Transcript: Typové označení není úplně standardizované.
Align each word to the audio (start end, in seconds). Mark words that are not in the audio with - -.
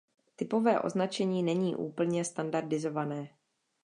Typové 0.35 0.79
označení 0.79 1.43
není 1.43 1.75
úplně 1.75 2.25
standardizované. 2.25 3.29